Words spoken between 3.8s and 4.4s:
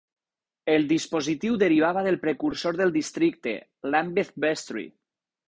Lambeth